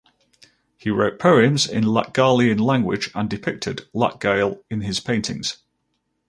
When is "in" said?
1.69-1.83, 4.67-4.81